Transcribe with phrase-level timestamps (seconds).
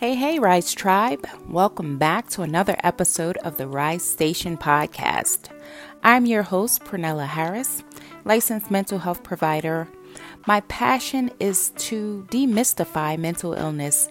[0.00, 1.26] Hey, hey, Rise Tribe.
[1.46, 5.50] Welcome back to another episode of the Rise Station podcast.
[6.02, 7.84] I'm your host, Pernella Harris,
[8.24, 9.86] licensed mental health provider.
[10.46, 14.08] My passion is to demystify mental illness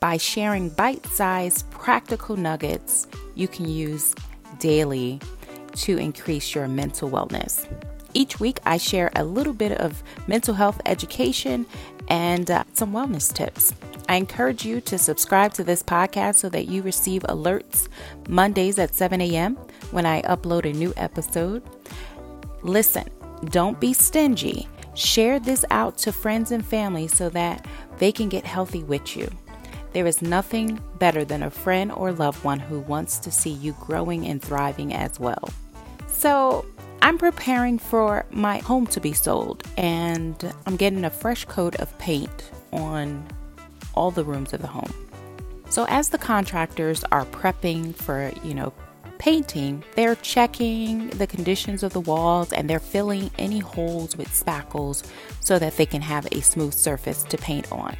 [0.00, 3.06] by sharing bite sized practical nuggets
[3.36, 4.12] you can use
[4.58, 5.20] daily
[5.76, 7.64] to increase your mental wellness.
[8.12, 11.64] Each week, I share a little bit of mental health education
[12.08, 13.72] and uh, some wellness tips.
[14.08, 17.88] I encourage you to subscribe to this podcast so that you receive alerts
[18.28, 19.56] Mondays at 7 a.m.
[19.90, 21.62] when I upload a new episode.
[22.62, 23.08] Listen,
[23.46, 24.66] don't be stingy.
[24.94, 27.66] Share this out to friends and family so that
[27.98, 29.30] they can get healthy with you.
[29.92, 33.74] There is nothing better than a friend or loved one who wants to see you
[33.80, 35.50] growing and thriving as well.
[36.06, 36.66] So,
[37.08, 41.98] I'm preparing for my home to be sold and I'm getting a fresh coat of
[41.98, 43.26] paint on
[43.94, 44.92] all the rooms of the home.
[45.70, 48.74] So as the contractors are prepping for, you know,
[49.16, 55.02] painting, they're checking the conditions of the walls and they're filling any holes with spackles
[55.40, 57.96] so that they can have a smooth surface to paint on.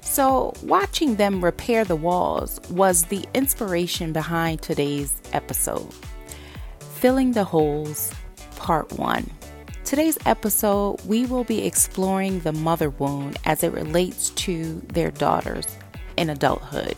[0.00, 5.94] So, watching them repair the walls was the inspiration behind today's episode.
[6.80, 8.12] Filling the Holes,
[8.62, 9.28] Part 1.
[9.84, 15.66] Today's episode, we will be exploring the mother wound as it relates to their daughters
[16.16, 16.94] in adulthood.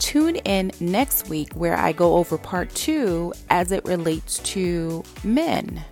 [0.00, 5.84] Tune in next week where I go over part two as it relates to men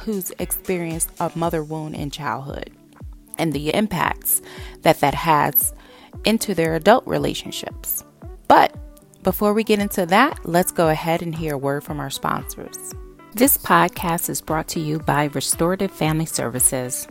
[0.00, 2.70] who's experienced a mother wound in childhood
[3.36, 4.40] and the impacts
[4.80, 5.74] that that has
[6.24, 8.04] into their adult relationships.
[8.48, 8.74] But
[9.22, 12.94] before we get into that, let's go ahead and hear a word from our sponsors.
[13.34, 17.08] This podcast is brought to you by Restorative Family Services.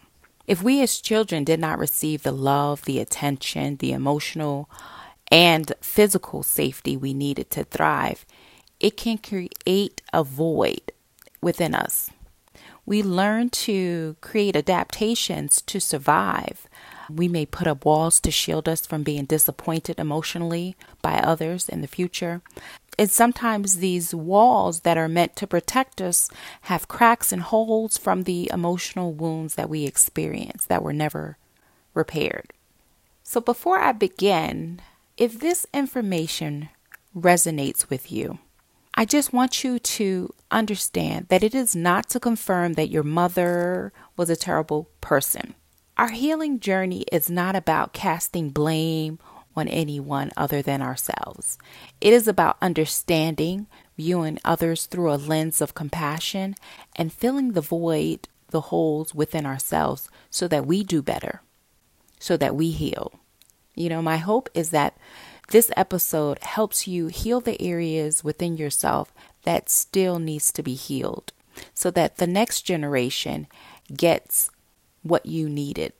[0.47, 4.69] If we as children did not receive the love, the attention, the emotional,
[5.29, 8.25] and physical safety we needed to thrive,
[8.79, 10.93] it can create a void
[11.41, 12.09] within us.
[12.85, 16.67] We learn to create adaptations to survive.
[17.09, 21.81] We may put up walls to shield us from being disappointed emotionally by others in
[21.81, 22.41] the future.
[22.97, 26.29] And sometimes these walls that are meant to protect us
[26.61, 31.37] have cracks and holes from the emotional wounds that we experience that were never
[31.93, 32.53] repaired.
[33.23, 34.81] So, before I begin,
[35.17, 36.69] if this information
[37.15, 38.39] resonates with you,
[38.97, 43.91] I just want you to understand that it is not to confirm that your mother
[44.15, 45.53] was a terrible person.
[45.97, 49.19] Our healing journey is not about casting blame
[49.53, 51.57] on anyone other than ourselves.
[51.99, 53.67] It is about understanding,
[53.97, 56.55] viewing others through a lens of compassion,
[56.95, 61.41] and filling the void, the holes within ourselves so that we do better,
[62.17, 63.19] so that we heal.
[63.75, 64.97] You know, my hope is that
[65.49, 69.13] this episode helps you heal the areas within yourself
[69.43, 71.31] that still needs to be healed
[71.73, 73.47] so that the next generation
[73.95, 74.49] gets
[75.03, 75.93] what you needed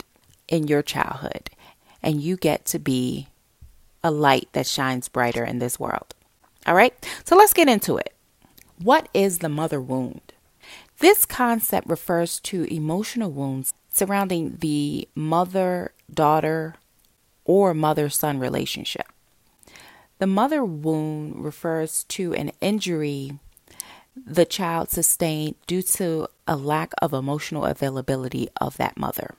[0.47, 1.49] in your childhood
[2.01, 3.27] and you get to be
[4.03, 6.13] a light that shines brighter in this world.
[6.67, 6.93] All right,
[7.23, 8.13] so let's get into it.
[8.81, 10.33] What is the mother wound?
[10.99, 16.75] This concept refers to emotional wounds surrounding the mother daughter
[17.43, 19.07] or mother son relationship.
[20.17, 23.39] The mother wound refers to an injury
[24.15, 29.35] the child sustained due to a lack of emotional availability of that mother.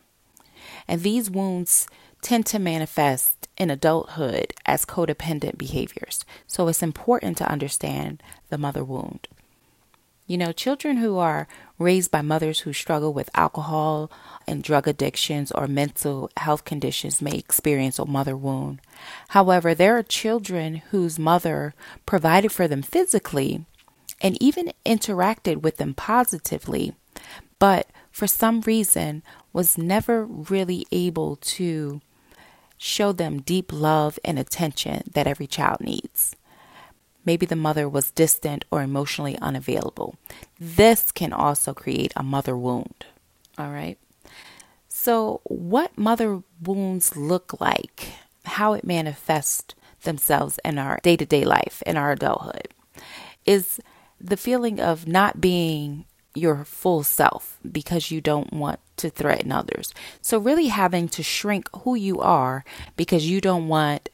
[0.87, 1.88] And these wounds
[2.20, 6.25] tend to manifest in adulthood as codependent behaviors.
[6.46, 9.28] So it's important to understand the mother wound.
[10.26, 11.46] You know, children who are
[11.78, 14.11] raised by mothers who struggle with alcohol
[14.46, 18.81] and drug addictions or mental health conditions may experience a mother wound.
[19.28, 21.75] However, there are children whose mother
[22.06, 23.67] provided for them physically
[24.20, 26.94] and even interacted with them positively,
[27.61, 32.00] but for some reason was never really able to
[32.78, 36.34] show them deep love and attention that every child needs.
[37.26, 40.14] Maybe the mother was distant or emotionally unavailable.
[40.58, 43.05] This can also create a mother wound.
[43.58, 43.99] All right.
[44.88, 48.08] So, what mother wounds look like,
[48.44, 52.69] how it manifests themselves in our day to day life, in our adulthood,
[53.44, 53.81] is
[54.20, 59.93] the feeling of not being your full self because you don't want to threaten others.
[60.23, 62.64] So, really having to shrink who you are
[62.96, 64.08] because you don't want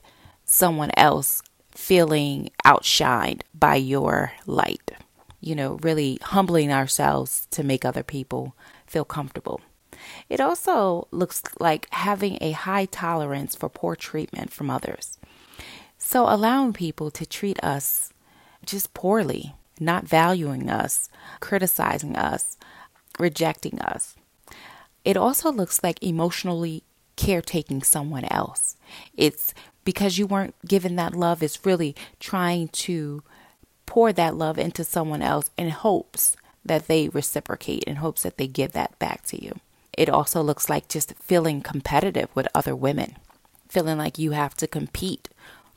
[0.45, 1.43] someone else
[1.83, 4.93] feeling outshined by your light.
[5.41, 8.55] You know, really humbling ourselves to make other people
[8.87, 9.61] feel comfortable.
[10.29, 15.19] It also looks like having a high tolerance for poor treatment from others.
[15.99, 18.13] So, allowing people to treat us
[18.65, 22.57] just poorly, not valuing us, criticizing us,
[23.19, 24.15] rejecting us.
[25.05, 26.85] It also looks like emotionally
[27.17, 28.77] caretaking someone else.
[29.17, 33.23] It's because you weren't given that love, is really trying to
[33.87, 38.47] pour that love into someone else in hopes that they reciprocate, in hopes that they
[38.47, 39.53] give that back to you.
[39.97, 43.17] It also looks like just feeling competitive with other women,
[43.69, 45.29] feeling like you have to compete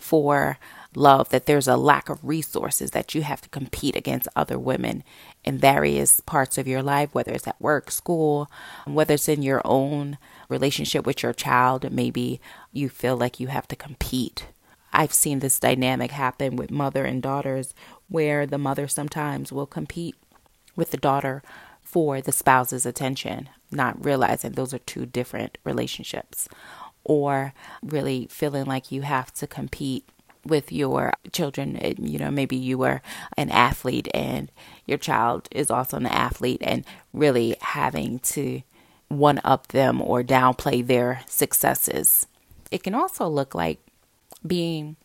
[0.06, 0.60] for
[0.96, 5.04] love, that there's a lack of resources, that you have to compete against other women
[5.44, 8.50] in various parts of your life, whether it's at work, school,
[8.86, 10.18] whether it's in your own
[10.48, 12.40] relationship with your child, maybe
[12.72, 14.46] you feel like you have to compete.
[14.94, 17.74] I've seen this dynamic happen with mother and daughters
[18.08, 20.16] where the mother sometimes will compete
[20.76, 21.42] with the daughter
[21.82, 26.48] for the spouse's attention, not realizing those are two different relationships,
[27.06, 30.04] or really feeling like you have to compete
[30.46, 31.80] with your children.
[31.98, 33.02] You know, maybe you were
[33.38, 34.52] an athlete and
[34.86, 38.62] your child is also an athlete, and really having to
[39.08, 42.28] one up them or downplay their successes.
[42.72, 43.80] It can also look like
[44.46, 44.96] being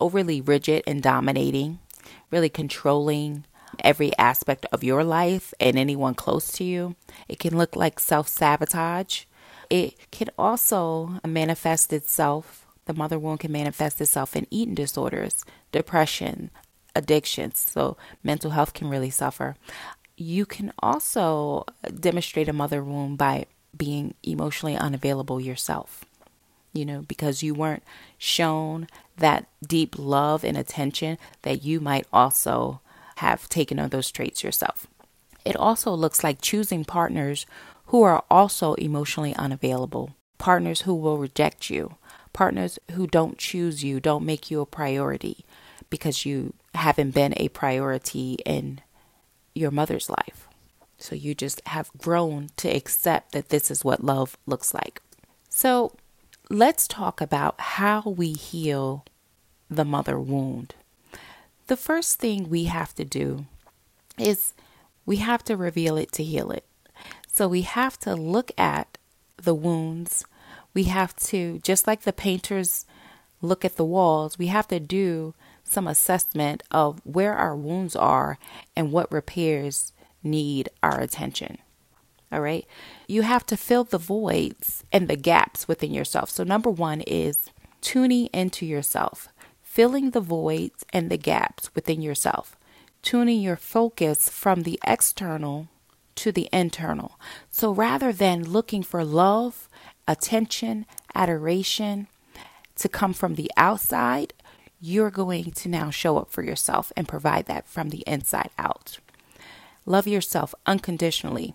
[0.00, 1.78] overly rigid and dominating,
[2.30, 3.44] really controlling
[3.80, 6.96] every aspect of your life and anyone close to you.
[7.28, 9.24] It can look like self sabotage.
[9.70, 16.50] It can also manifest itself, the mother wound can manifest itself in eating disorders, depression,
[16.94, 17.58] addictions.
[17.58, 19.56] So mental health can really suffer.
[20.16, 21.64] You can also
[22.00, 26.04] demonstrate a mother wound by being emotionally unavailable yourself.
[26.72, 27.82] You know, because you weren't
[28.18, 32.80] shown that deep love and attention that you might also
[33.16, 34.86] have taken on those traits yourself.
[35.44, 37.46] It also looks like choosing partners
[37.88, 41.96] who are also emotionally unavailable, partners who will reject you,
[42.32, 45.44] partners who don't choose you, don't make you a priority
[45.90, 48.80] because you haven't been a priority in
[49.54, 50.48] your mother's life.
[50.98, 55.00] So you just have grown to accept that this is what love looks like.
[55.48, 55.94] So
[56.50, 59.04] let's talk about how we heal
[59.70, 60.74] the mother wound
[61.68, 63.46] the first thing we have to do
[64.18, 64.54] is
[65.06, 66.64] we have to reveal it to heal it.
[67.38, 68.98] So we have to look at
[69.36, 70.24] the wounds.
[70.74, 72.84] We have to, just like the painters
[73.40, 78.38] look at the walls, we have to do some assessment of where our wounds are
[78.74, 81.58] and what repairs need our attention.
[82.32, 82.66] All right.
[83.06, 86.30] You have to fill the voids and the gaps within yourself.
[86.30, 89.28] So, number one is tuning into yourself
[89.62, 92.56] filling the voids and the gaps within yourself,
[93.00, 95.68] tuning your focus from the external
[96.18, 97.18] to the internal.
[97.50, 99.68] So rather than looking for love,
[100.06, 100.84] attention,
[101.14, 102.08] adoration
[102.76, 104.34] to come from the outside,
[104.80, 108.98] you're going to now show up for yourself and provide that from the inside out.
[109.86, 111.54] Love yourself unconditionally.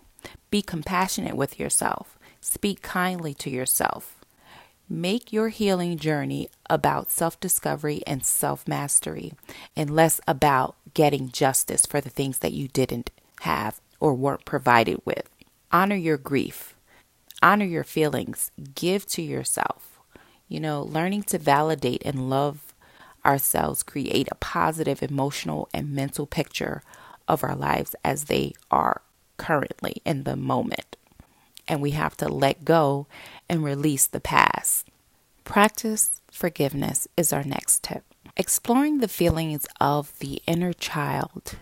[0.50, 2.17] Be compassionate with yourself.
[2.39, 4.20] Speak kindly to yourself.
[4.89, 9.34] Make your healing journey about self discovery and self mastery
[9.75, 13.10] and less about getting justice for the things that you didn't
[13.41, 15.29] have or weren't provided with.
[15.72, 16.75] Honor your grief,
[17.41, 20.00] honor your feelings, give to yourself.
[20.50, 22.75] You know, learning to validate and love
[23.25, 26.83] ourselves create a positive emotional and mental picture
[27.27, 29.01] of our lives as they are
[29.38, 30.98] currently in the moment
[31.67, 33.07] and we have to let go
[33.50, 34.88] and release the past.
[35.43, 38.03] Practice forgiveness is our next tip.
[38.36, 41.55] Exploring the feelings of the inner child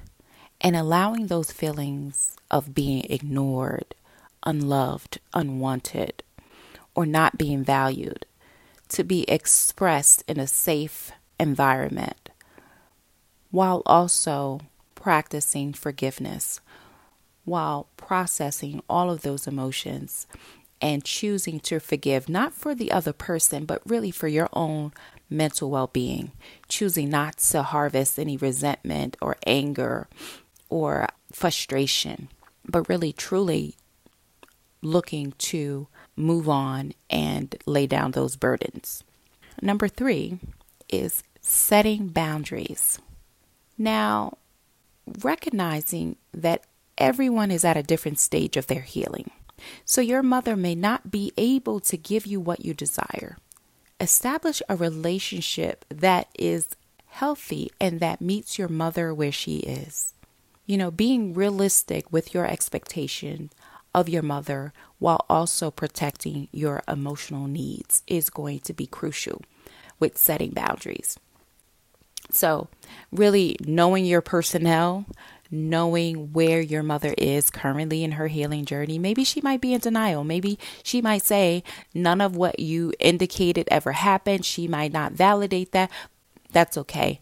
[0.61, 3.95] and allowing those feelings of being ignored,
[4.43, 6.23] unloved, unwanted,
[6.95, 8.25] or not being valued
[8.89, 12.29] to be expressed in a safe environment
[13.49, 14.61] while also
[14.95, 16.61] practicing forgiveness,
[17.43, 20.27] while processing all of those emotions
[20.81, 24.91] and choosing to forgive, not for the other person, but really for your own
[25.29, 26.31] mental well being,
[26.67, 30.07] choosing not to harvest any resentment or anger
[30.71, 32.29] or frustration,
[32.65, 33.75] but really truly
[34.81, 39.03] looking to move on and lay down those burdens.
[39.61, 40.39] Number three
[40.89, 42.97] is setting boundaries.
[43.77, 44.37] Now,
[45.21, 46.63] recognizing that
[46.97, 49.29] everyone is at a different stage of their healing.
[49.85, 53.37] So, your mother may not be able to give you what you desire.
[53.99, 56.69] Establish a relationship that is
[57.07, 60.13] healthy and that meets your mother where she is.
[60.65, 63.49] You know, being realistic with your expectation
[63.93, 69.41] of your mother while also protecting your emotional needs is going to be crucial
[69.99, 71.17] with setting boundaries.
[72.29, 72.69] So,
[73.11, 75.05] really knowing your personnel,
[75.51, 78.97] knowing where your mother is currently in her healing journey.
[78.97, 80.23] Maybe she might be in denial.
[80.23, 81.63] Maybe she might say
[81.93, 84.45] none of what you indicated ever happened.
[84.45, 85.91] She might not validate that.
[86.53, 87.19] That's okay.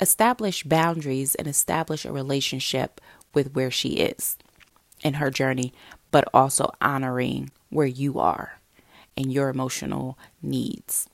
[0.00, 3.00] Establish boundaries and establish a relationship
[3.34, 4.36] with where she is
[5.02, 5.72] in her journey,
[6.10, 8.60] but also honoring where you are
[9.16, 11.08] and your emotional needs.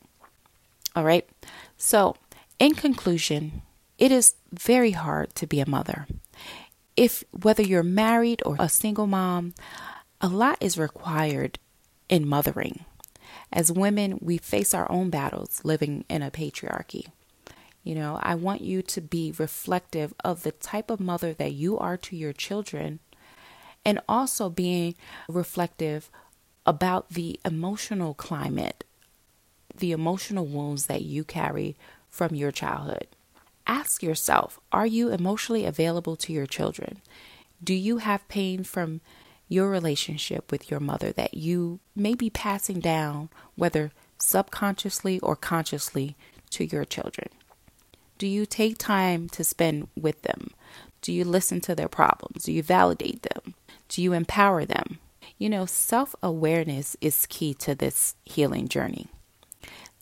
[0.95, 1.29] All right.
[1.77, 2.17] So,
[2.59, 3.63] in conclusion,
[3.99, 6.07] it is very hard to be a mother.
[6.97, 9.55] If whether you're married or a single mom,
[10.21, 11.59] a lot is required
[12.09, 12.85] in mothering.
[13.53, 17.07] As women, we face our own battles living in a patriarchy.
[17.87, 21.79] You know, I want you to be reflective of the type of mother that you
[21.79, 22.99] are to your children
[23.85, 24.97] and also being
[25.29, 26.11] reflective
[26.67, 28.83] about the emotional climate,
[29.73, 31.77] the emotional wounds that you carry
[32.11, 33.07] from your childhood.
[33.69, 37.01] Ask yourself Are you emotionally available to your children?
[37.63, 39.01] Do you have pain from
[39.49, 46.17] your relationship with your mother that you may be passing down, whether subconsciously or consciously,
[46.51, 47.29] to your children?
[48.19, 50.51] Do you take time to spend with them?
[51.03, 52.45] Do you listen to their problems?
[52.45, 53.55] Do you validate them?
[53.89, 54.99] Do you empower them?
[55.39, 59.09] You know, self awareness is key to this healing journey.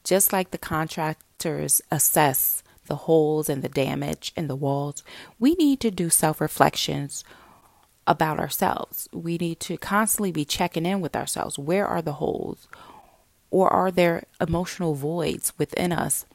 [0.05, 5.03] Just like the contractors assess the holes and the damage in the walls,
[5.39, 7.25] we need to do self reflections
[8.07, 9.09] about ourselves.
[9.13, 11.59] We need to constantly be checking in with ourselves.
[11.59, 12.69] Where are the holes?
[13.51, 16.27] Or are there emotional voids within us?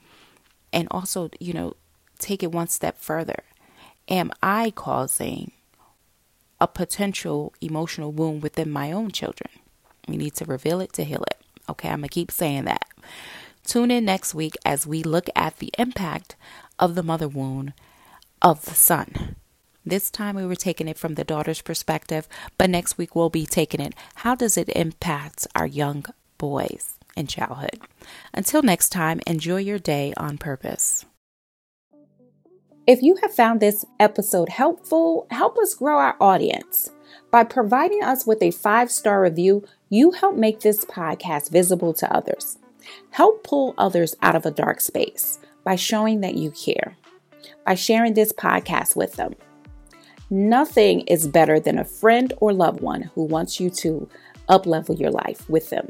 [0.71, 1.75] And also, you know,
[2.19, 3.43] take it one step further.
[4.07, 5.51] Am I causing
[6.59, 9.49] a potential emotional wound within my own children?
[10.07, 11.37] We need to reveal it to heal it.
[11.69, 12.85] Okay, I'm going to keep saying that.
[13.63, 16.35] Tune in next week as we look at the impact
[16.79, 17.73] of the mother wound
[18.41, 19.35] of the son.
[19.85, 23.45] This time we were taking it from the daughter's perspective, but next week we'll be
[23.45, 26.05] taking it how does it impact our young
[26.37, 27.79] boys in childhood?
[28.33, 31.05] Until next time, enjoy your day on purpose.
[32.87, 36.89] If you have found this episode helpful, help us grow our audience.
[37.31, 42.11] By providing us with a five star review, you help make this podcast visible to
[42.11, 42.57] others.
[43.11, 46.97] Help pull others out of a dark space by showing that you care,
[47.65, 49.35] by sharing this podcast with them.
[50.31, 54.09] Nothing is better than a friend or loved one who wants you to
[54.47, 55.89] uplevel your life with them.